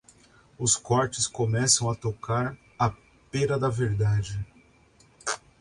[0.57, 2.89] Os cortes começam a tocar a
[3.31, 4.43] pêra da verdade.